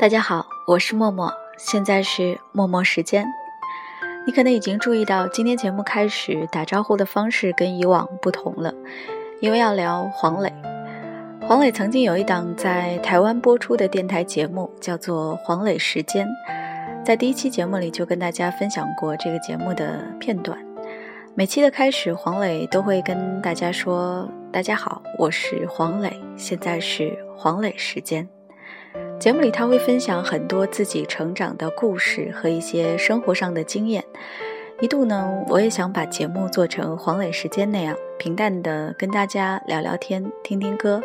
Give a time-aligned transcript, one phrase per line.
[0.00, 3.26] 大家好，我是默默，现在是默默时间。
[4.24, 8.72] 你可能已经注意到，今天节目开始打招呼的方式跟以往不同了，
[9.40, 10.54] 因为要聊黄磊。
[11.48, 16.24] 黄磊曾经有一档在台湾播出的电台节目，叫做《黄磊时间》。
[17.04, 20.56] 在第一期节目里就跟大家分享过这个节目的片段。
[21.34, 28.28] 每期的开始，黄磊都会跟大家说：“大家好，我是黄磊，现在是黄磊时间。”
[29.18, 34.04] 节目里他会分享很多自己成长的故事和一些生活上的经验。
[34.80, 41.02] 一度呢，我也想把节目做成黄磊时间那样平淡的跟大家聊聊天、听听歌。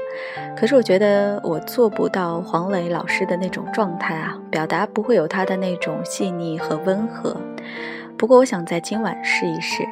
[0.55, 7.35] 可是我觉得我做不到黄磊老师的那种状态啊，表达不会有他的那种细腻和温和。
[8.15, 9.83] 不过，我想在今晚试一试，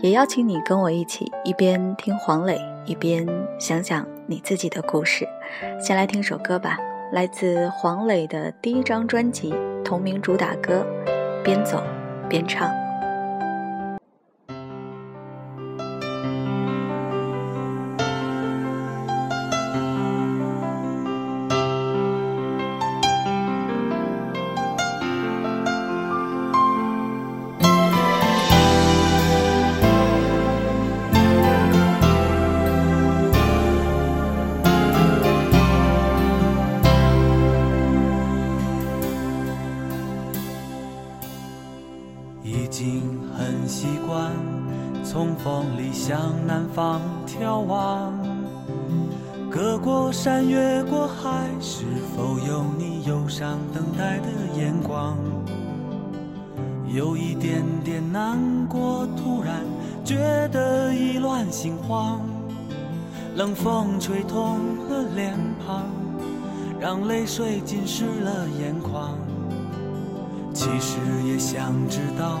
[0.00, 3.26] 也邀请你跟我一起，一边听黄磊，一边
[3.58, 5.26] 想想你自己的故事。
[5.80, 6.78] 先来听首歌吧，
[7.12, 9.52] 来自黄磊的第一张专辑
[9.84, 10.86] 同名主打歌
[11.42, 11.82] 《边走
[12.28, 12.68] 边唱》。
[45.92, 48.12] 向南方眺望，
[49.50, 51.84] 隔过山越过海，是
[52.16, 55.16] 否有你忧伤等待的眼光？
[56.88, 59.64] 有一点点难过，突然
[60.04, 62.20] 觉得意乱心慌。
[63.36, 65.84] 冷风吹痛了脸庞，
[66.80, 69.16] 让泪水浸湿了眼眶。
[70.52, 72.40] 其实也想知道，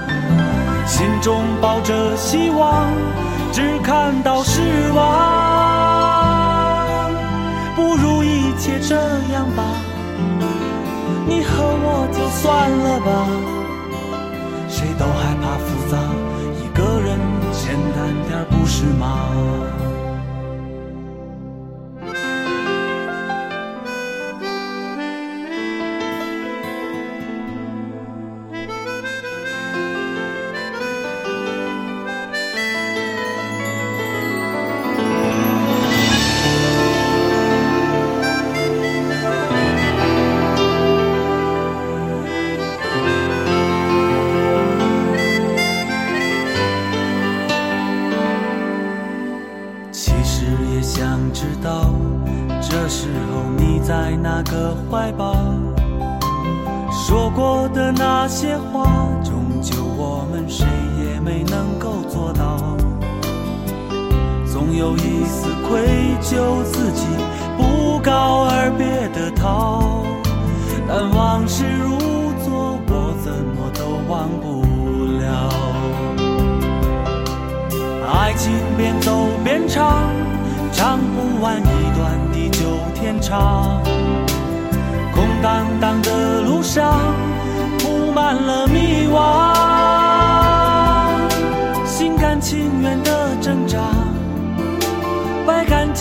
[0.91, 2.91] 心中抱着希望，
[3.53, 4.61] 只看到失
[4.93, 4.99] 望。
[7.77, 8.95] 不如一切这
[9.33, 9.63] 样吧，
[11.25, 13.09] 你和我就算了吧。
[14.67, 15.97] 谁都害怕复杂，
[16.61, 17.17] 一个人
[17.53, 19.07] 简单点，不是吗？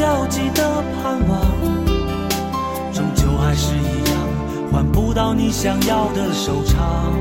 [0.00, 1.38] 焦急的盼望，
[2.90, 4.16] 终究还是一样，
[4.72, 7.12] 换不到你想要的收场，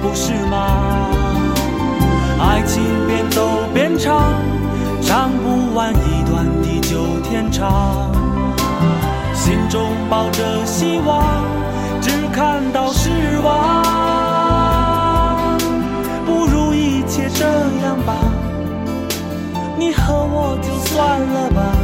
[0.00, 0.56] 不是吗？
[2.40, 4.32] 爱情边走边唱，
[5.02, 8.10] 唱不完一段地久天长。
[9.34, 11.44] 心中抱着希望，
[12.00, 13.10] 只看到失
[13.44, 13.84] 望，
[16.24, 17.44] 不如一切这
[17.84, 18.16] 样吧，
[19.78, 21.83] 你和我就算了吧。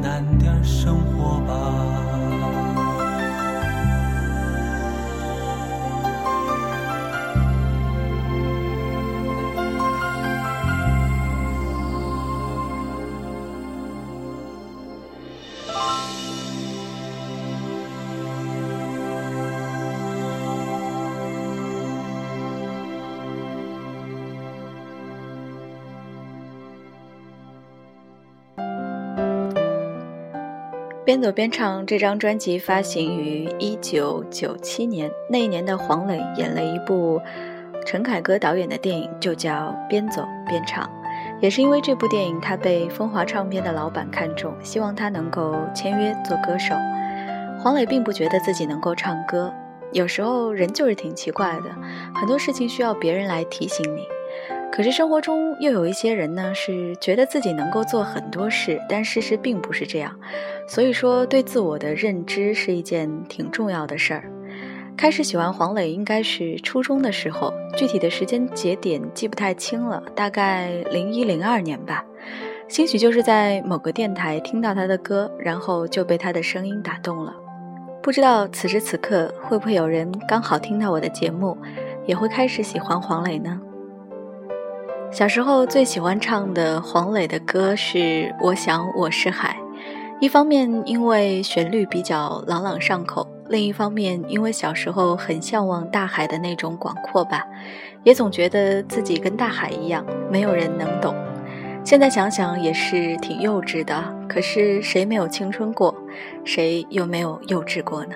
[31.11, 37.21] 边走边唱这张专辑发行于一九九七年，那一年的黄磊演了一部
[37.85, 40.85] 陈凯歌导演的电影，就叫《边走边唱》。
[41.41, 46.73] 也是因为这部电影，他被风华唱片的老板看中，希望他能够签约做歌手。
[47.59, 49.53] 黄磊并不觉得自己能够唱歌，
[49.91, 51.75] 有时候人就是挺奇怪的，
[52.15, 54.07] 很多事情需要别人来提醒你。
[54.71, 60.17] 可是生活中又有一些人呢，是觉得自己能够做很多事，但事实并不是这样。
[60.65, 64.31] 所以说，对自我的认知是一件挺重要的事儿。
[64.95, 72.05] 开始喜欢黄磊应该是初中的时候，具体的时间节点记不太清了，大概零一零二年吧。
[72.67, 77.35] 兴许就是在某个电台听到他的歌，然后就被他的声音打动了。
[78.01, 81.57] 不知道此时此刻会不会有人刚好听到我的节目，
[82.05, 83.59] 也会开始喜欢黄磊呢？
[85.11, 87.97] 小时候最喜欢唱的黄磊的歌是
[88.39, 89.57] 《我想我是海》，
[90.21, 97.45] 一方面因为旋律比较朗朗上口，另一方面因为小时候很向往大海的那种广阔吧，
[98.03, 101.13] 也总觉得自己跟大海一样，没有人能懂。
[101.83, 105.93] 现在想想也是挺幼稚的，可是谁没有青春过，
[106.45, 108.15] 谁又没有幼稚过呢？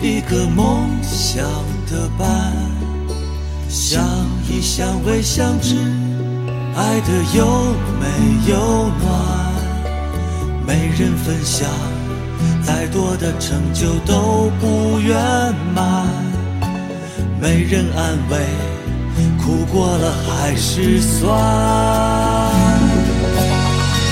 [0.00, 1.44] 一个梦想
[1.90, 2.52] 的伴，
[3.68, 4.04] 相
[4.48, 5.74] 依相偎相知，
[6.76, 7.44] 爱的又
[7.98, 8.06] 美
[8.46, 8.56] 又
[9.00, 9.08] 暖。
[10.64, 11.68] 没人分享，
[12.62, 15.16] 再多的成就都不圆
[15.74, 16.06] 满。
[17.40, 18.38] 没人安慰，
[19.36, 22.57] 苦过了还是酸。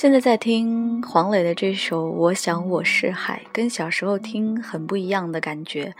[0.00, 5.94] 现在在听黄磊的这首《我想我是海》，跟小时候听很不一样的感觉。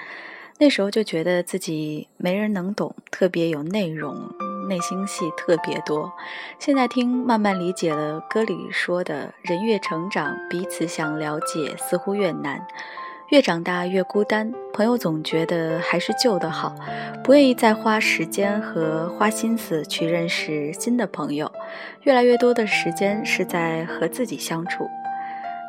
[0.57, 4.17] 那时候就觉得自己没人能懂，特别有内容，
[4.71, 6.11] 内心戏特别多。
[6.59, 12.67] 现在听，慢慢理解了歌里说的“人越成长，彼此想了解似乎越难”。
[13.31, 16.75] 越长大越孤单，朋友总觉得还是旧的好，
[17.23, 21.51] 不愿意再花时间和花心思去认识新的朋友。
[22.03, 24.91] 越来越多的时间是在和自己相处，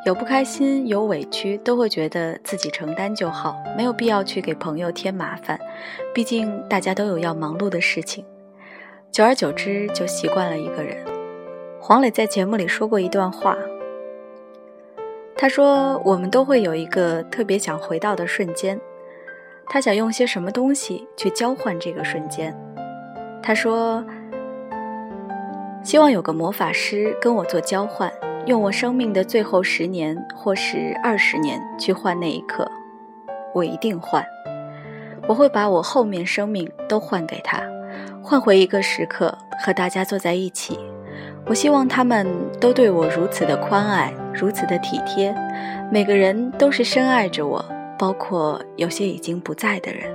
[0.04, 5.56] 有不开心有委屈，都会觉得自己承担就好，没有必要去给朋友添麻烦。
[6.12, 8.24] 毕竟大家都有要忙碌的事情，
[9.12, 10.96] 久而久之就习惯了一个人。
[11.80, 13.56] 黄磊在节目里说过一段话。
[15.36, 18.80] 他说：“我们都会有一个特别想回到的瞬间，
[19.66, 22.56] 他想用些什么东西去交换这个瞬间。”
[23.42, 24.04] 他说
[25.82, 28.12] ：“希望有个魔法师跟我做交换，
[28.46, 32.70] 用我生命的最后十年或是二十年去换那一刻，
[33.52, 34.24] 我一定换。
[35.26, 37.60] 我会把我后面生命都换给他，
[38.22, 40.78] 换回一个时刻和大家坐在一起。”
[41.46, 42.26] 我希望他们
[42.60, 45.34] 都对我如此的宽爱，如此的体贴，
[45.90, 47.64] 每个人都是深爱着我，
[47.98, 50.08] 包括有些已经不在的人。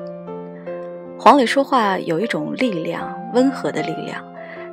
[1.20, 4.24] 黄磊说话有一种力量，温和的力量，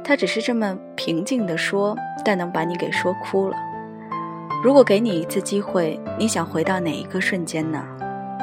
[0.05, 3.57] 他只是这么平静地说，但能把你给说哭了。
[4.63, 7.83] 如果给你一次机会，你想回到哪一个瞬间呢？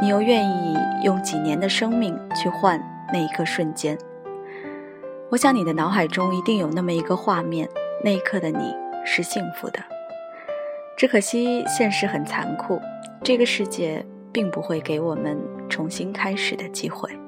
[0.02, 2.82] 你又愿意用几年的生命去换
[3.14, 3.98] 那一个瞬间？
[5.30, 7.70] 我想你的脑海中一定有那么一个画面。
[8.04, 8.74] 那一刻的你
[9.06, 9.80] 是幸福的，
[10.98, 12.82] 只可惜现实很残酷，
[13.24, 14.04] 这个世界
[14.34, 15.38] 并不会给我们
[15.70, 17.21] 重新开始的机会。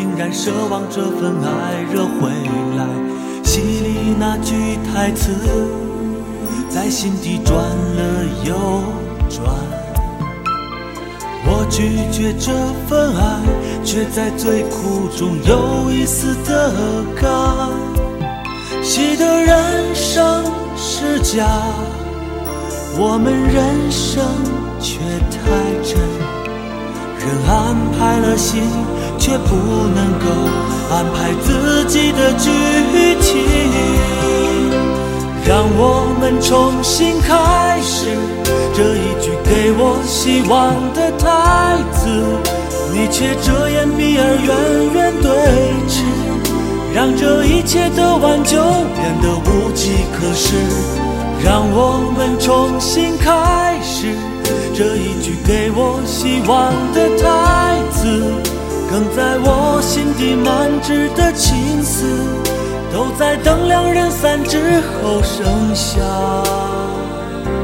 [0.00, 2.30] 竟然奢望这份爱热回
[2.74, 2.86] 来。
[3.44, 5.30] 戏里那句台词，
[6.70, 8.54] 在心底转了又
[9.28, 9.54] 转。
[11.44, 12.50] 我拒绝这
[12.88, 13.42] 份爱，
[13.84, 16.72] 却在最苦中有一丝的
[17.20, 17.30] 甘。
[18.82, 20.42] 戏的人生
[20.78, 21.46] 是假，
[22.96, 24.24] 我们人生
[24.80, 25.38] 却太
[25.84, 26.00] 真。
[27.20, 28.62] 人安排了戏，
[29.20, 29.54] 却不
[29.94, 30.26] 能够
[30.90, 32.50] 安排自己的剧
[33.20, 33.38] 情。
[35.46, 38.06] 让我们重新开始，
[38.74, 42.08] 这一句给我希望的台词，
[42.92, 44.48] 你却遮掩避而远
[44.94, 45.28] 远对
[45.88, 46.02] 峙，
[46.94, 48.58] 让这一切的挽救
[48.94, 50.54] 变得无计可施。
[51.42, 54.14] 让我们重新开始，
[54.74, 58.22] 这一句给我希望的台词，
[58.90, 62.60] 更在我心底满纸的情丝。
[62.92, 66.00] 都在等两人散之后剩下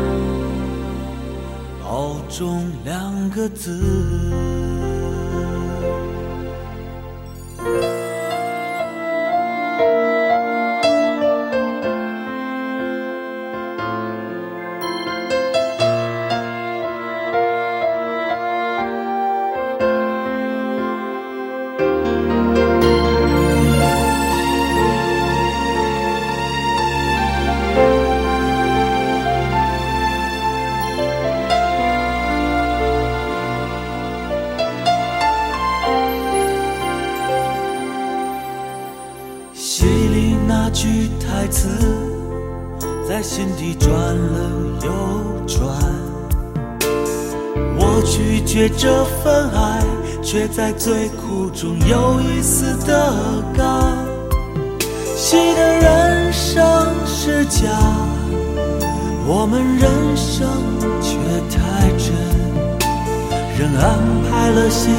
[1.82, 4.85] “保重”两个字。
[43.08, 44.50] 在心底转了
[44.82, 44.90] 又
[45.46, 45.62] 转，
[47.78, 49.80] 我拒绝这份爱，
[50.22, 53.12] 却在最苦中有一丝的
[53.56, 53.96] 甘。
[55.16, 56.62] 戏的人生
[57.06, 57.68] 是假，
[59.26, 60.48] 我们人生
[61.00, 61.16] 却
[61.48, 62.12] 太真。
[63.58, 64.90] 人安排了戏，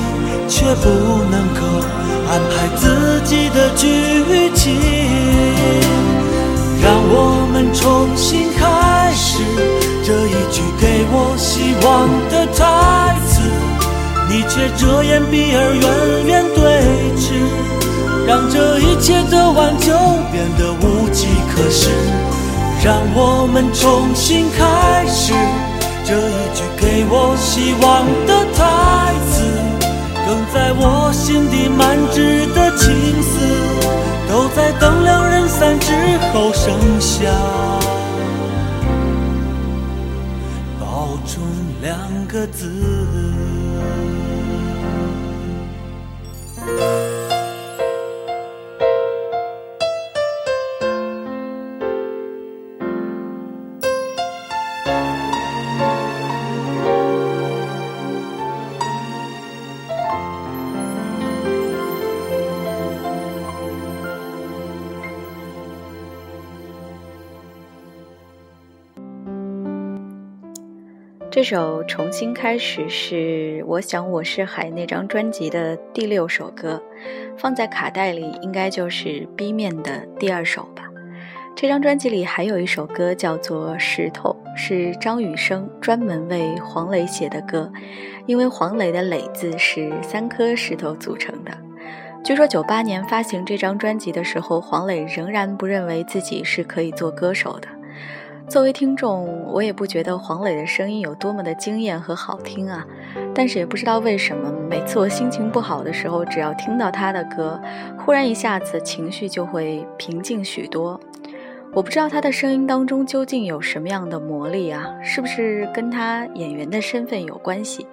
[0.47, 0.89] 却不
[1.29, 1.61] 能够
[2.29, 6.16] 安排自己的剧情。
[6.81, 9.41] 让我们重新开始，
[10.03, 13.41] 这一句给我希望的台词，
[14.29, 16.61] 你却遮掩避而远远对
[17.17, 17.25] 峙，
[18.27, 19.91] 让这一切的挽救
[20.31, 21.89] 变得无计可施。
[22.83, 25.33] 让我们重新开始，
[26.05, 29.41] 这一句给我希望的台词，
[30.27, 34.06] 更在我心底满纸的情丝。
[34.27, 35.91] 都在等两人散之
[36.33, 37.31] 后剩下
[40.79, 41.41] “保重”
[41.81, 43.46] 两个字。
[71.37, 76.81] 这首《重新开始》是我想我是海那张专辑的第六首歌，
[77.37, 80.85] 放在卡带里应该就是 B 面的第二首吧。
[81.55, 87.71] 这张专辑里还有一首歌叫做《石头》，是张雨生专门为黄磊写的歌，
[88.25, 91.51] 因为黄磊的“磊”字是三颗石头组成的。
[92.23, 97.67] 据说九八年发行这张专辑的时候，黄磊仍然不认为自己是可以做歌手的。
[98.49, 102.85] 作为听众，我也不觉得黄磊的声音有多么的惊艳和好听啊，
[103.35, 107.59] 但是也不知道为什么，每次我心情不好的时候，只要听到他的歌，
[107.99, 110.97] 忽然一下子情绪就会平静许多。
[111.73, 117.85] 我不知道他的声音当中究竟有什么样的魔力啊，是不是跟他演员的身份有关系？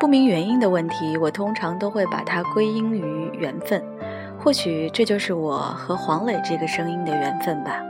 [0.00, 3.84] 不明原因的问题，我通常都会把它归因于缘分，
[4.38, 7.84] 或许这就是我和黄磊这个声音的缘分吧。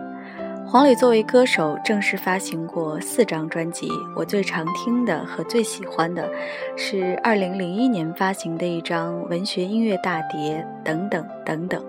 [0.67, 3.89] 黄磊作为歌手，正式发行过四张专辑。
[4.17, 6.29] 我最常听的和最喜欢的，
[6.77, 11.85] 是2001年发行的一张文学音乐大碟，等等等等。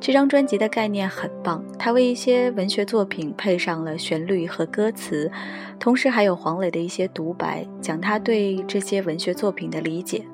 [0.00, 5.30] 这张专辑的概念很棒，他为一些文学作品配上了旋律和歌词，
[5.78, 10.24] 同时还有黄磊的一些独白，讲他对这些文学作品的理解。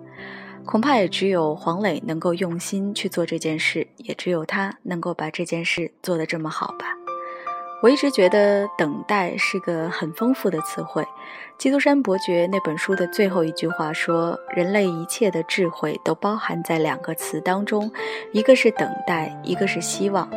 [0.64, 7.03] 恐怕也只有黄磊能够用心去做这件事，也只有他能够把这件事做得这么好吧。
[7.82, 11.06] 我一直觉得“等待”是个很丰富的词汇。
[11.58, 17.92] 基督山伯爵那本书的最后一句话说：“人类一切的智慧都包含在两个词当中，
[18.32, 20.28] 一个是等待，一个是希望。”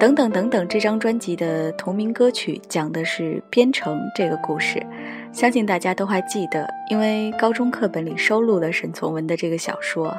[0.00, 4.84] 等等等等，这张专辑的同名歌曲讲的是编程这个故事，
[5.32, 10.14] 相信大家都还记得，因为高中课本里收录了沈从文的这个小说。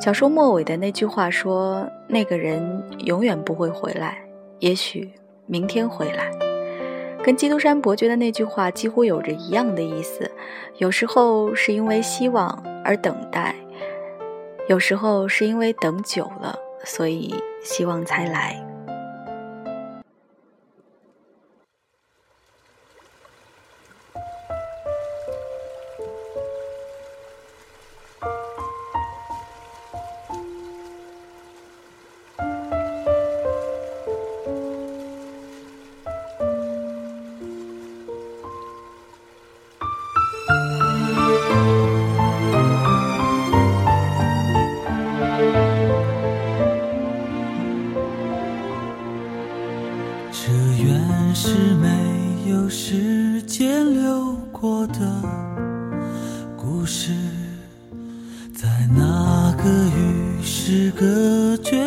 [0.00, 4.18] 小说末尾的那句话说：“那个人永远不会回来，
[4.58, 5.10] 也许。”
[5.46, 6.30] 明天回来，
[7.22, 10.30] 跟基督山伯爵的那句话几乎有着一样的意思。
[10.78, 13.54] 有时候是因为希望而等待，
[14.68, 18.71] 有时候是因为等久了，所以希望才来。
[54.02, 54.98] 流过的
[56.56, 57.12] 故事，
[58.52, 59.62] 在那个
[59.96, 61.81] 与世隔绝。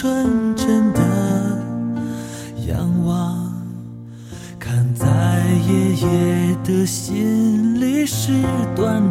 [0.00, 1.00] 纯真的
[2.66, 3.52] 仰望，
[4.58, 8.32] 看在爷爷的心里是
[8.74, 9.09] 短。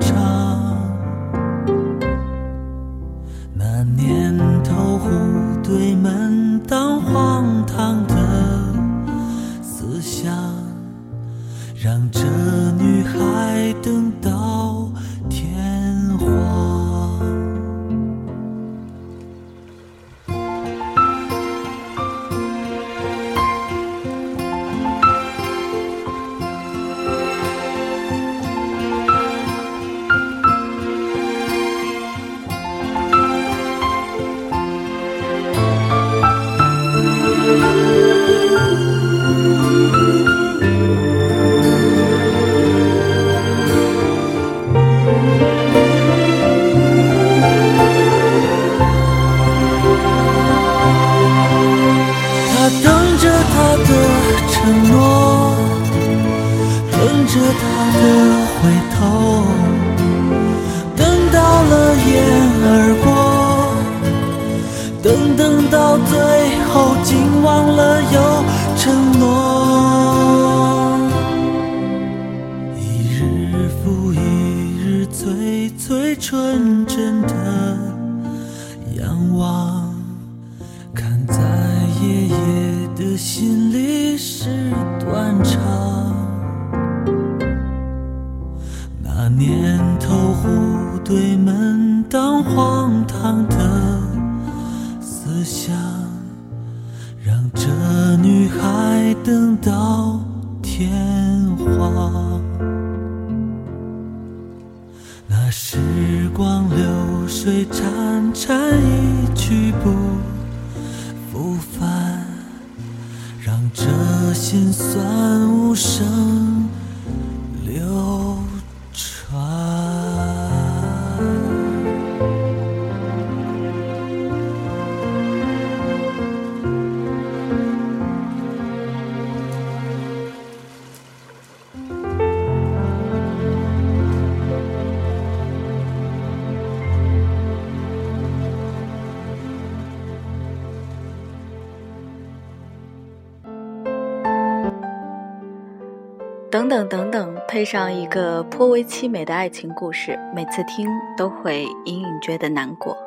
[146.80, 150.88] 等等等，配上一个颇为凄美的爱情故事，每次听
[151.18, 152.98] 都会隐隐觉得难过。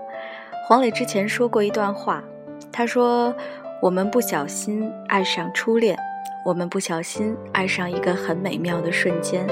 [0.66, 2.22] 黄磊之前说过一段话，
[2.70, 3.35] 他说
[3.80, 5.96] ：“我们不小心爱上初恋，
[6.44, 9.46] 我们不小心爱上一个很美妙的瞬间，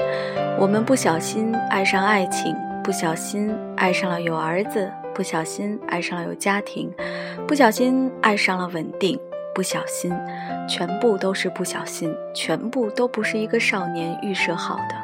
[0.59, 6.93] 我们不小心爱上爱情，不小心爱上了有儿子，不小心爱上了有家庭，
[7.47, 9.19] 不小心爱上了稳定。”
[9.53, 10.13] 不小心，
[10.67, 14.95] 全部都是不小心，全部都不是一个少年预设好的。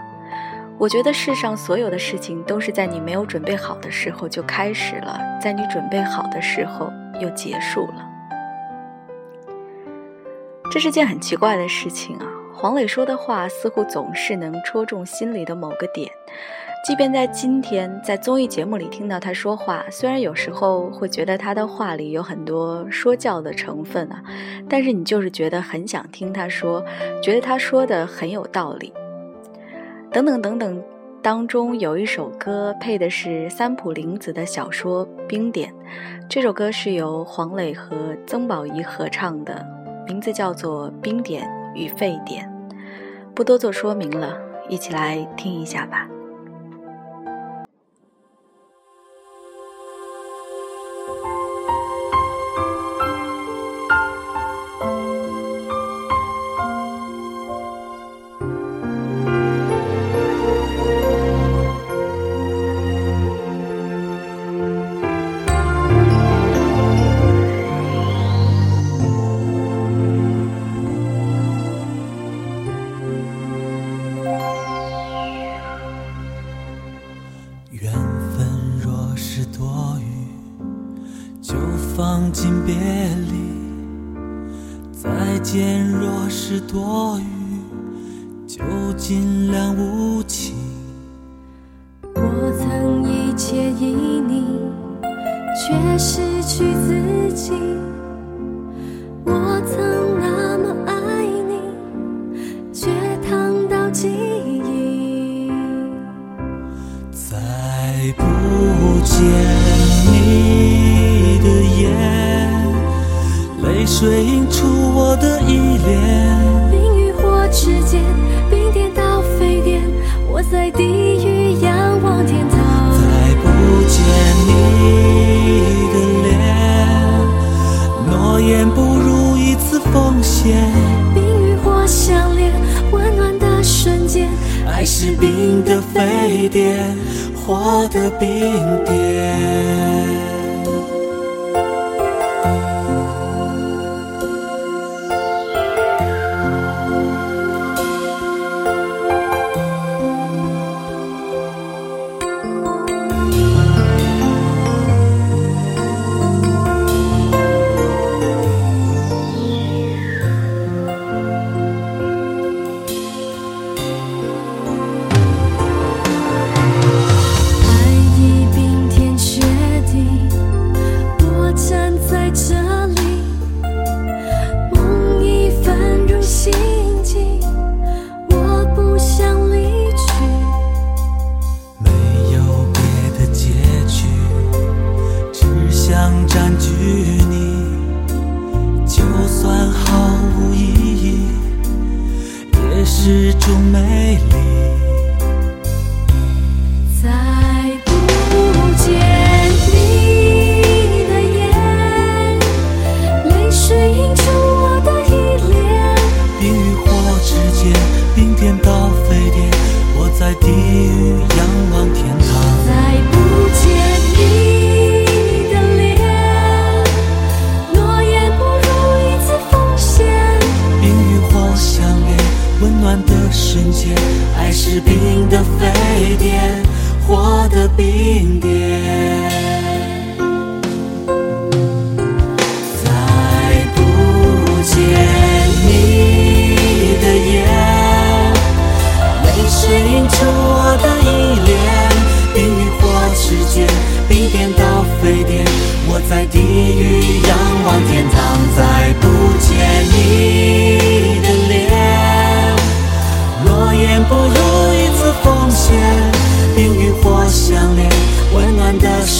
[0.78, 8.08] 我觉得世上所有的事情都是在你没有准备好的时候就开始了，在你准备好的时候又结束了。
[10.72, 12.28] 这是件很奇怪的事情啊！
[12.54, 16.12] 黄磊说的话似乎总是能戳中心里的某个点。
[16.88, 24.24] 即便在今天在综艺节目里听到他说话，虽然有时候会觉得他的话里有很多说教的成分啊，
[24.70, 26.82] 但是你就是觉得很想听他说，
[27.22, 28.94] 觉得他说的很有道理。
[30.14, 30.82] 等等等等，
[31.22, 35.70] 当中有一首歌配的是三浦绫子的小说《冰点》，
[36.30, 39.62] 这首歌是由黄磊和曾宝仪合唱的，
[40.08, 41.46] 名字叫做《冰点
[41.76, 42.50] 与沸点》。
[43.36, 44.38] 不多做说明了，
[44.70, 46.08] 一起来听一下吧。
[82.40, 82.76] 心别
[83.32, 83.34] 离，
[84.94, 87.24] 再见若是多余，
[88.48, 88.62] 就
[88.96, 90.57] 尽量无情。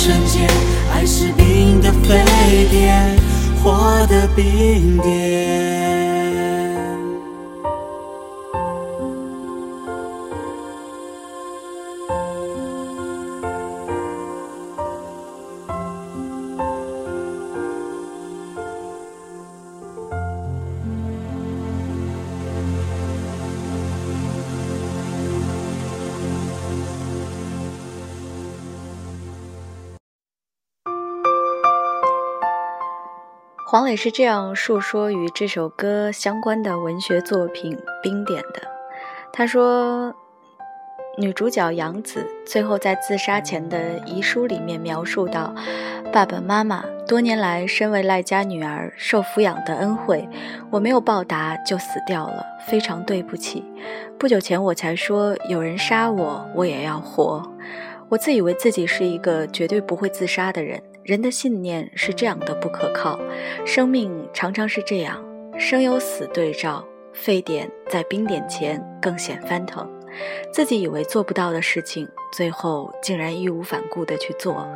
[0.08, 0.48] 瞬间，
[0.94, 2.24] 爱是冰的沸
[2.72, 3.14] 点，
[3.62, 5.87] 火的冰点。
[33.88, 37.74] 磊是这样述说与这首歌相关的文学作品
[38.04, 38.62] 《冰点》的。
[39.32, 40.14] 他说，
[41.18, 45.56] 女主角杨子最后在自杀前的遗书里面描述到
[46.12, 50.28] ：“爸爸妈妈多年来身为赖家女儿受抚养的恩惠，
[50.70, 53.64] 我没有报答就死掉了，非常对不起。
[54.20, 57.42] 不久前我才说，有人杀我，我也要活。
[58.10, 63.18] 我自以为自己是一个绝对不会自杀的人。”人的信念是这样的不可靠，
[63.66, 65.24] 生命常常是这样，
[65.58, 69.90] 生有死对照，沸点在冰点前更显翻腾，
[70.52, 74.68] 自己以为做不到的事情，最后竟然义无反顾地去做了。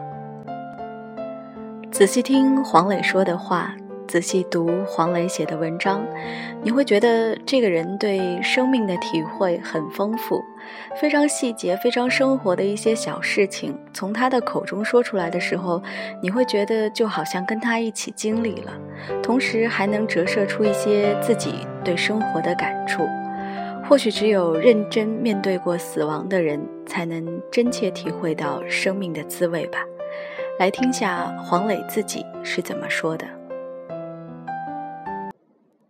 [1.91, 3.75] 仔细听黄磊说的话。
[4.07, 6.05] 仔细读黄磊写的文章，
[6.61, 10.43] 你会觉得这个人对生命的体会很丰富，
[10.99, 15.81] 非常细节、非常生活的一些小事情，从他的口中说出来的时候，
[16.21, 18.71] 你会觉得就好像跟他一起经历了，
[19.23, 23.03] 同时还能折射出一些自己对生活的感触。
[23.87, 29.79] 或许只有认真面对过死亡的人，才能真切体会到生命的滋味吧。
[30.59, 33.25] 来听下黄磊自己是怎么说的。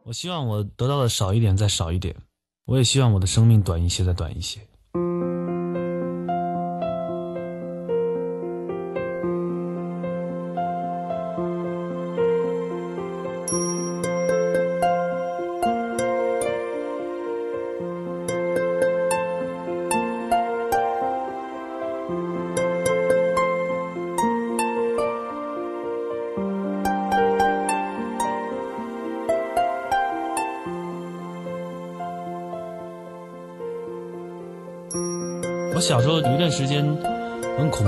[0.03, 2.15] 我希望我得到的少一点，再少一点。
[2.65, 4.70] 我也希望我的生命短一些，再短一些。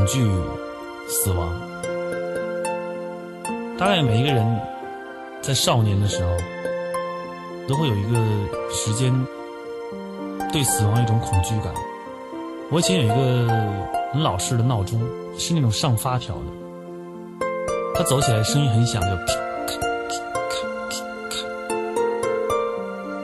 [0.03, 0.29] 恐惧
[1.07, 1.49] 死亡，
[3.79, 4.45] 大概每一个人
[5.41, 6.29] 在少年的时候
[7.69, 8.17] 都会有一个
[8.69, 9.13] 时间
[10.51, 11.73] 对死亡一种恐惧感。
[12.69, 13.47] 我以前有一个
[14.11, 14.99] 很老式的闹钟，
[15.37, 17.45] 是那种上发条的，
[17.95, 19.15] 它走起来声音很响，就咔
[19.67, 19.77] 咔
[20.09, 20.57] 咔
[20.89, 20.97] 咔
[21.29, 21.37] 咔。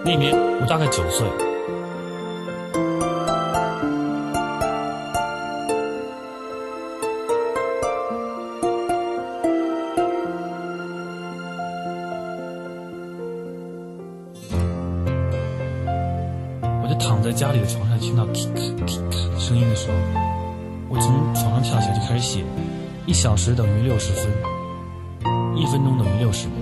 [0.06, 1.28] 那年我大概九岁。
[17.10, 18.62] 躺在家里的床上，听到咔咔
[19.10, 19.96] 咔声音的时候，
[20.90, 22.44] 我从床上跳起来就开始写：
[23.08, 24.28] 一小时等于六十分，
[25.56, 26.54] 一分钟等于六十秒，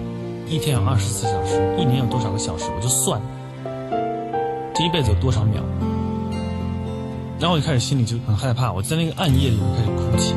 [0.48, 2.64] 一天有二十四小时，一年有多少个小时？
[2.74, 3.22] 我就算，
[4.74, 5.62] 这一辈子有多少秒？
[7.42, 10.34] 然后我就开始心里就很害怕，我在那个暗夜里面开始哭泣。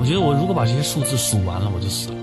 [0.00, 2.16] 我觉得我如果把这些数字数完了，我就死了。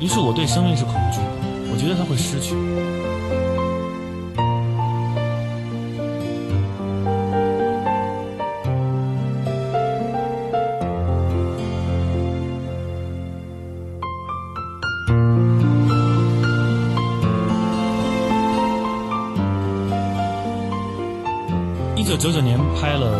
[0.00, 2.54] 于是我对生命是恐惧的，我觉得它会失去。
[22.80, 23.12] 拍了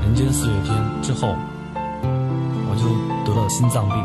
[0.04, 0.72] 《人间四月天》
[1.04, 1.34] 之后，
[2.70, 2.86] 我就
[3.26, 3.96] 得了心脏病。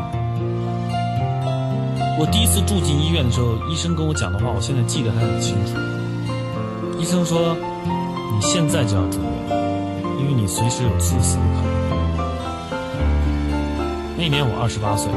[2.18, 5.78] 我第一次住进医院的时候，医生跟我讲的话，我现在记得还很清楚。
[6.98, 7.54] 医生说
[8.34, 9.30] ：“你现在就要住院，
[10.18, 11.78] 因为你随时有猝死的可能。”
[14.18, 15.12] 那年我二十八岁，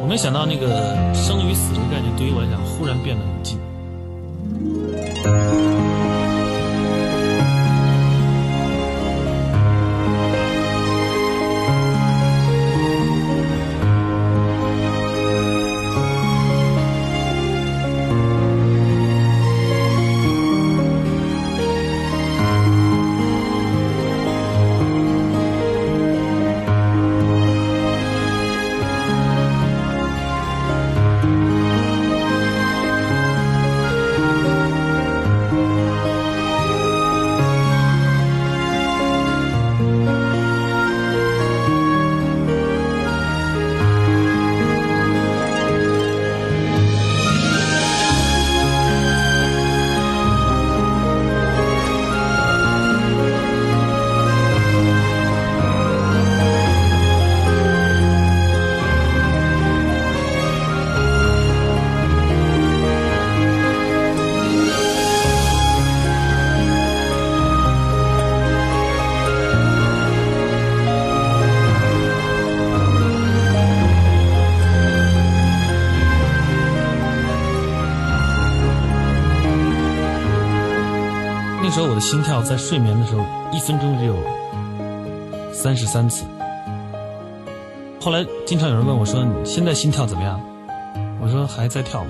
[0.00, 3.58] 我没想到那个生与死这个概念对于我来讲，忽然变得很近。
[81.94, 84.16] 我的心跳在睡眠的时候一分钟只有
[85.52, 86.26] 三十三次。
[88.00, 90.40] 后来经常有人问我说：“你现在心跳怎么样？”
[91.22, 92.04] 我说：“还在跳，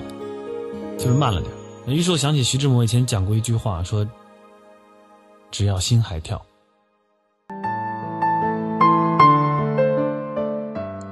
[0.97, 1.53] 就是慢了点。”
[1.85, 4.03] 于是我想起徐志摩以前讲过一句话，说
[5.51, 6.35] ：“只要心还跳。”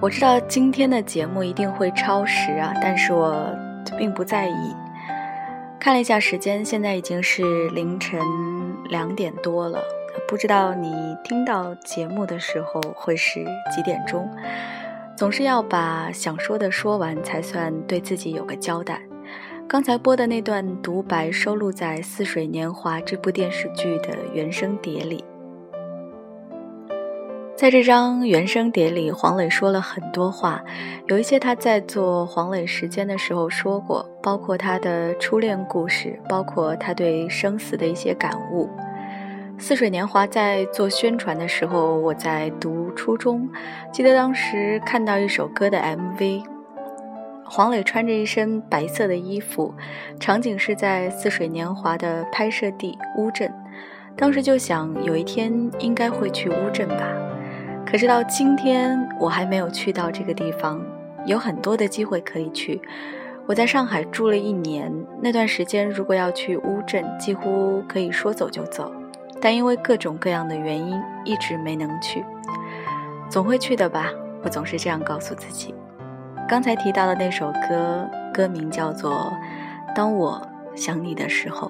[0.02, 3.56] 我知道今天的节目一定会超时啊，但是我
[4.00, 4.76] 并不在意。
[5.80, 8.20] 看了一下时间，现在已经是凌晨
[8.90, 9.84] 两点多了，
[10.28, 10.92] 不知道你
[11.24, 13.44] 听到节目的时候会是
[13.76, 14.30] 几点钟？
[15.16, 19.02] 总是要把想说的说完，才算对自己有个交代。
[19.68, 25.24] 刚才播的那段独白收录在《似水年华》这部电视剧的原声碟里。
[27.64, 30.62] 在这张原声碟里，黄磊说了很多话，
[31.08, 38.66] 有一些他在做黄磊时间的时候说过，包括他的初恋故事，包括他对生死的一些感悟。
[39.58, 43.50] 《似水年华》在做宣传的时候，我在读初中，
[43.94, 46.44] 记得当时看到一首歌的 MV，
[47.46, 49.74] 黄磊穿着一身白色的衣服，
[50.20, 53.50] 场景是在《似水年华》的拍摄地乌镇，
[54.18, 57.08] 当时就想有一天应该会去乌镇吧。
[57.94, 60.84] 可是到今天，我还没有去到这个地方，
[61.28, 62.82] 有很多的机会可以去。
[63.46, 64.92] 我在上海住了一年，
[65.22, 68.92] 那段时间如果要去乌镇，几乎可以说走就走，
[69.40, 72.26] 但因为各种各样的原因，一直没能去。
[73.30, 74.10] 总会去的吧，
[74.42, 75.76] 我总是这样告诉自己。
[76.50, 79.12] 刚才提到的那首歌，歌名叫做
[79.96, 80.42] 《当我
[80.76, 81.68] 想你的时候》。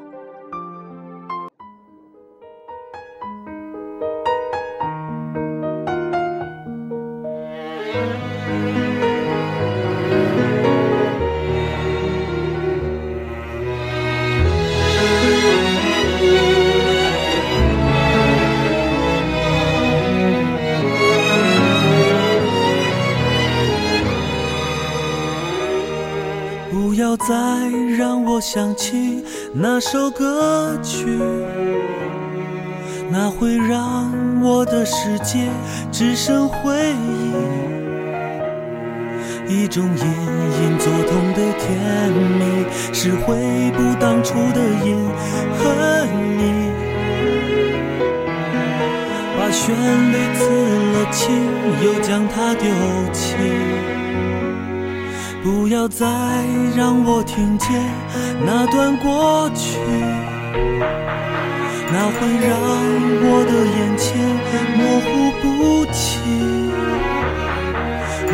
[28.54, 31.08] 想起那首歌曲，
[33.10, 35.50] 那会让我的世界
[35.92, 37.34] 只剩回忆。
[39.52, 45.04] 一种隐隐作痛的甜蜜，是回不当初的瘾
[45.58, 46.06] 和
[46.38, 46.70] 你，
[49.36, 49.76] 把旋
[50.12, 50.46] 律刺
[50.94, 51.26] 了青，
[51.84, 52.70] 又将它丢
[53.12, 53.34] 弃。
[55.44, 56.06] 不要再
[56.74, 57.70] 让我听见
[58.46, 59.78] 那段过去，
[61.92, 62.56] 那会让
[63.26, 64.08] 我的眼前
[64.78, 66.72] 模糊不清。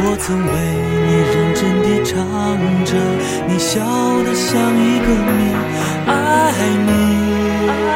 [0.02, 0.54] 我曾为
[1.08, 2.14] 你认真地唱
[2.86, 2.94] 着，
[3.48, 3.82] 你笑
[4.24, 5.42] 得像一个谜。
[6.06, 6.14] 爱
[6.86, 6.90] 你，
[7.90, 7.92] 爱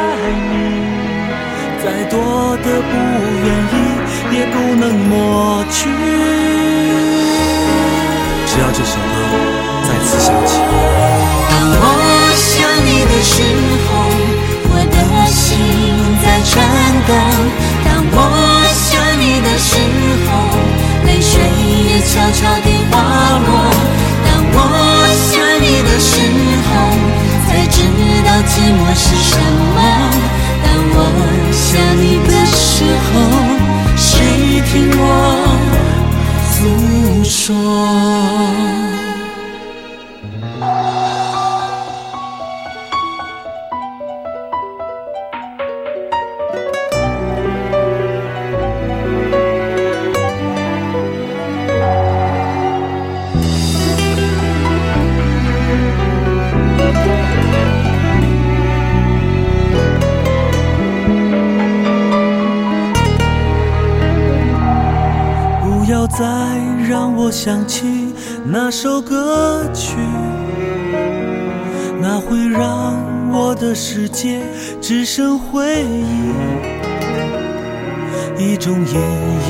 [0.50, 0.54] 你，
[1.86, 2.18] 再多
[2.64, 2.92] 的不
[3.46, 3.76] 愿意
[4.34, 6.33] 也不能抹去。
[8.54, 9.18] 只要这首歌
[9.82, 10.62] 再次响起。
[11.50, 11.82] 当我
[12.38, 12.54] 想
[12.86, 13.42] 你的时
[13.82, 13.90] 候，
[14.70, 14.96] 我的
[15.26, 15.42] 心
[16.22, 16.54] 在颤
[17.08, 17.12] 抖。
[17.84, 18.16] 当我
[18.78, 19.74] 想你的时
[20.30, 20.30] 候，
[21.08, 21.42] 泪水
[21.90, 22.94] 也悄悄地滑
[23.42, 23.50] 落。
[24.24, 24.56] 当我
[25.18, 26.22] 想你的时
[26.70, 26.70] 候，
[27.50, 27.82] 才知
[28.22, 29.34] 道寂寞是什
[29.74, 29.82] 么。
[30.62, 30.98] 当我
[31.52, 33.18] 想你的时候，
[33.98, 35.02] 谁听我
[36.64, 38.73] 诉说？
[67.46, 68.14] 想起
[68.46, 69.98] 那首歌曲，
[72.00, 72.96] 那会让
[73.34, 74.40] 我的世界
[74.80, 76.32] 只剩回忆。
[78.42, 78.96] 一种隐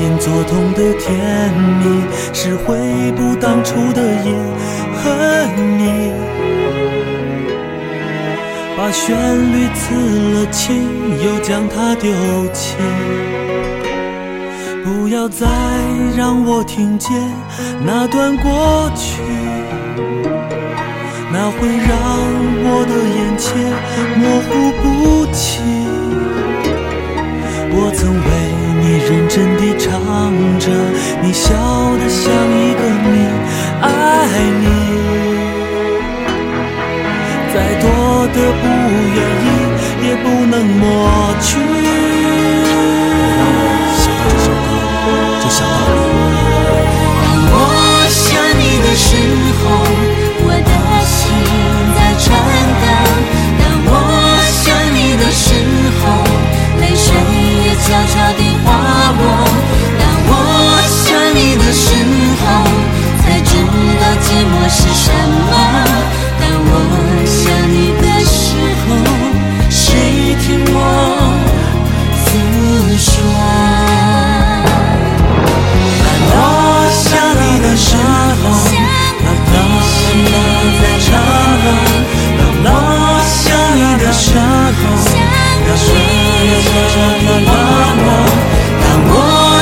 [0.02, 4.34] 隐作痛的甜蜜，是回不当初的瘾
[4.96, 5.46] 和
[5.78, 6.10] 你，
[8.76, 9.16] 把旋
[9.52, 9.94] 律刺
[10.34, 10.82] 了青，
[11.24, 12.10] 又将它丢
[12.52, 12.74] 弃。
[15.24, 15.46] 不要再
[16.18, 17.10] 让我听见
[17.82, 19.22] 那段过去，
[21.32, 21.88] 那会让
[22.66, 23.48] 我的眼前
[24.18, 24.52] 模糊
[24.82, 24.84] 不
[25.32, 25.64] 清。
[27.72, 28.28] 我曾为
[28.82, 29.88] 你认真地唱
[30.60, 30.68] 着，
[31.22, 31.54] 你笑
[31.96, 33.16] 得像一个谜。
[33.80, 33.88] 爱
[34.60, 34.62] 你，
[37.48, 37.88] 再多
[38.28, 38.62] 的不
[39.16, 39.48] 愿意
[40.06, 40.84] 也不能抹
[41.40, 41.48] 去
[86.76, 88.08] 那么，
[88.82, 89.12] 当我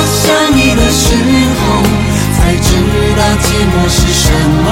[0.09, 0.25] 想
[0.57, 1.05] 你的时
[1.61, 1.63] 候，
[2.37, 2.69] 才知
[3.17, 4.25] 道寂寞是什
[4.65, 4.67] 么。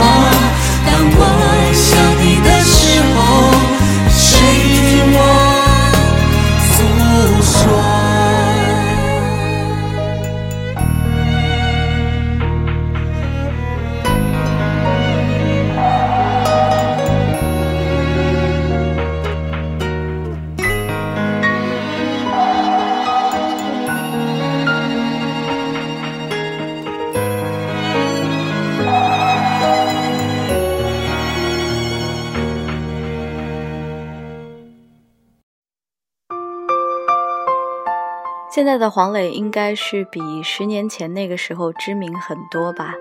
[38.53, 42.95] 现在的黄磊应该是比十年前那个时候知名很多吧？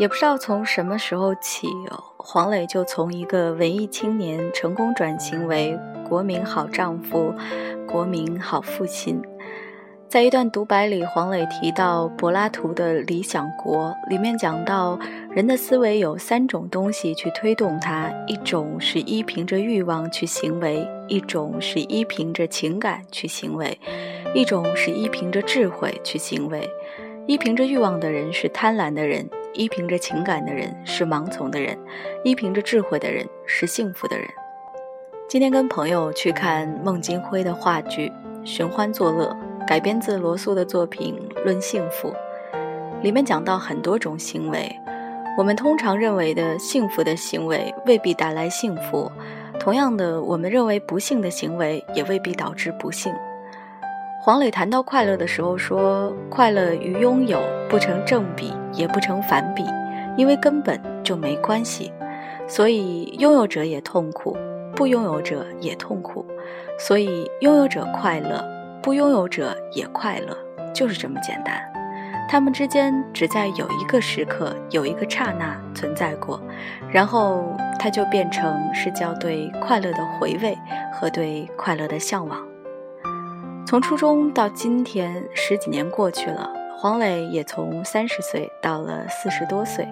[0.00, 1.68] 也不知道从什么时候起，
[2.16, 5.78] 黄磊就从一个文艺青年成功转型为
[6.08, 7.32] 国民好丈夫、
[7.86, 9.22] 国民好父亲。
[10.10, 14.98] 在一段独白里，黄磊提到柏拉图的理想国，里面讲到
[15.30, 23.78] 人的思维有三种东西去推动它：一种是依凭着欲望去行为，一种是依凭着情感去行为，
[24.34, 26.68] 一种是依凭着智慧去行为。
[27.28, 31.78] 依凭着欲望的人是贪婪的人，依凭着情感的人是盲从的人，
[32.24, 34.26] 依凭着智慧的人是幸福的人。
[35.28, 38.08] 今天跟朋友去看孟京辉的话剧
[38.44, 39.26] 《寻欢作乐》。
[39.70, 41.14] 改编自罗素的作品
[41.44, 42.08] 《论幸福》，
[43.02, 44.68] 里面讲到很多种行为。
[45.38, 49.08] 我们通常认为的幸福的行为未必带来幸福，
[49.60, 53.14] 同样的，我们认为不幸的行为也未必导致不幸。
[54.20, 59.62] 黄磊谈到快乐的时候说：“快乐与拥有不成正比，也不成反比，
[60.16, 61.92] 因为根本就没关系。
[62.48, 64.36] 所以拥有者也痛苦，
[64.74, 66.26] 不拥有者也痛苦。
[66.76, 68.44] 所以拥有者快乐。”
[68.82, 70.36] 不拥有者也快乐，
[70.74, 71.60] 就是这么简单。
[72.28, 76.40] 他们之间只在有一个时刻、有一个刹那存在过，
[76.88, 80.56] 然后它就变成是叫对快乐的回味
[80.92, 82.40] 和对快乐的向往。
[83.66, 89.86] 从初中到今天，十几年过去了，黄磊也从三十岁到了四十多岁，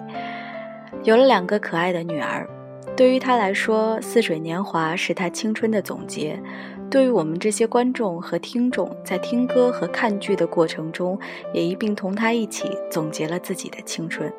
[1.03, 2.49] 有了两个可爱的女儿。
[2.95, 6.41] 对于他来说，《似水年华》是他青春的总结。
[6.89, 11.17] 对于我们这些观众和听众，在听歌和看剧的过程中，
[11.53, 14.31] 也一并同他一起总结了自己的青春。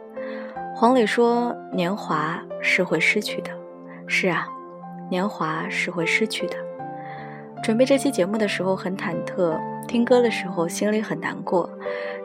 [0.75, 3.51] 黄磊说：“年华是会失去的。”
[4.09, 4.49] 是啊，
[5.09, 6.57] 年华是会失去的。
[7.63, 11.71] 准备这期节目的时候很忐忑，听歌的时候心里很难过，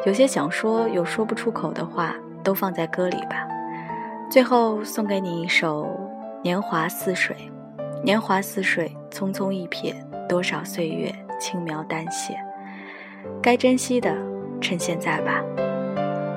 [0.05, 3.47] 有些想说又说不出口的话，都放在歌里吧。
[4.29, 5.83] 最后送给你一首
[6.43, 7.35] 《年华似水》，
[8.03, 9.93] 年华似水，匆匆一瞥。
[10.27, 12.35] 多少岁月轻描淡写，
[13.43, 14.11] 该珍惜的，
[14.59, 15.43] 趁现在吧。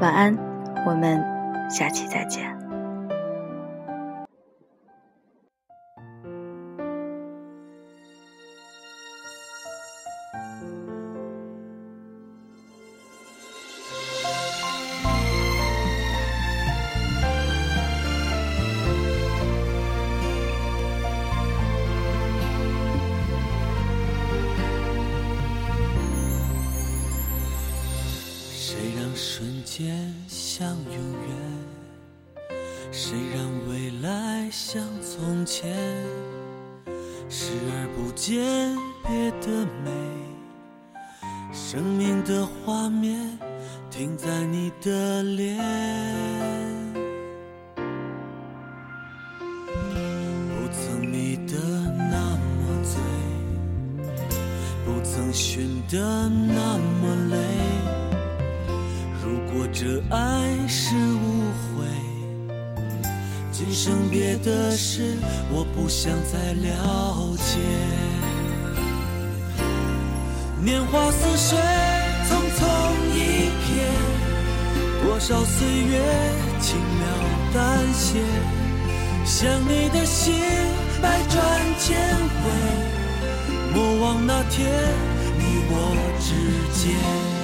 [0.03, 0.37] 晚安，
[0.87, 1.25] 我们
[1.71, 2.58] 下期再见。
[38.39, 39.91] 不见别的美，
[41.53, 43.19] 生命的画面
[43.91, 45.59] 停在你的脸。
[50.47, 51.55] 不曾迷得
[51.97, 53.01] 那么醉，
[54.85, 57.37] 不曾寻得那么累。
[59.21, 61.43] 如果这爱是误
[61.75, 61.85] 会，
[63.51, 65.17] 今生别的事
[65.51, 67.59] 我不想再了解。
[70.61, 71.57] 年华似水，
[72.29, 72.67] 匆匆
[73.15, 73.17] 一
[73.65, 76.01] 瞥，多少岁月
[76.61, 77.07] 轻描
[77.55, 78.19] 淡写，
[79.25, 80.35] 想你的心
[81.01, 81.39] 百转
[81.79, 81.97] 千
[82.43, 82.51] 回，
[83.73, 84.69] 莫忘那天
[85.39, 85.73] 你我
[86.19, 86.29] 之
[86.83, 87.38] 间。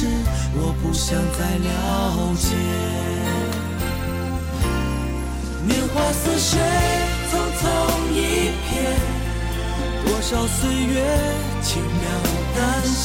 [0.00, 0.06] 事，
[0.54, 1.68] 我不想再了
[2.40, 2.56] 解。
[5.68, 6.58] 年华似水，
[7.28, 7.62] 匆匆
[8.16, 8.18] 一
[8.64, 8.72] 瞥，
[10.02, 11.04] 多少岁月
[11.60, 12.00] 轻描
[12.56, 13.04] 淡写。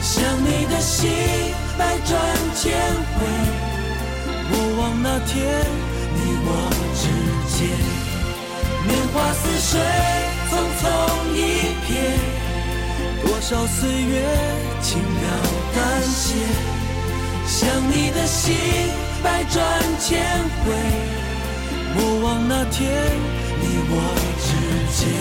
[0.00, 0.14] 想
[0.44, 1.10] 你的心，
[1.76, 2.12] 百转
[2.54, 2.62] 千
[3.16, 3.26] 回，
[4.50, 5.34] 莫忘那天
[6.14, 6.48] 你我
[6.94, 7.02] 之
[7.50, 7.58] 间。
[8.86, 9.72] 年华似水，
[10.50, 10.82] 匆匆
[11.34, 11.38] 一
[11.88, 12.43] 瞥。
[13.46, 14.22] 少岁月，
[14.80, 15.28] 轻描
[15.76, 16.34] 淡写，
[17.46, 18.56] 想你的心，
[19.22, 19.62] 百转
[20.00, 20.18] 千
[20.64, 20.72] 回。
[21.94, 22.90] 莫忘那天，
[23.60, 24.00] 你我
[24.40, 24.48] 之
[24.96, 25.12] 间。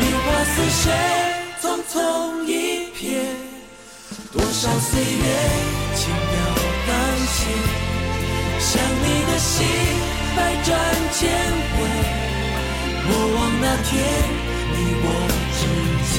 [0.00, 1.23] 你怕死谁？
[1.94, 3.22] 匆匆一瞥，
[4.32, 5.26] 多少岁月
[5.94, 6.34] 轻描
[6.88, 6.92] 淡
[7.30, 7.38] 写，
[8.58, 9.54] 想你的心
[10.34, 10.74] 百转
[11.12, 11.30] 千
[11.70, 11.76] 回，
[13.06, 13.92] 莫忘那天
[14.72, 15.06] 你我
[15.54, 15.62] 之
[16.10, 16.18] 间，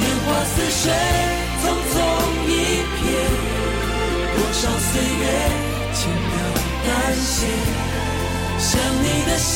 [0.00, 0.82] 年华似水，
[1.60, 1.94] 匆匆
[2.48, 2.50] 一
[2.96, 3.04] 瞥，
[4.34, 5.22] 多少岁月
[5.92, 6.32] 轻描
[6.86, 6.88] 淡
[7.20, 7.36] 写，
[8.58, 9.54] 想你的心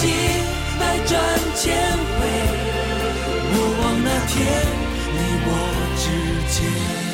[0.79, 1.11] 百转
[1.57, 1.63] 千
[1.97, 2.21] 回。
[3.55, 4.82] 莫忘那天
[5.45, 5.53] 我
[5.97, 6.07] 之
[6.61, 7.12] 间。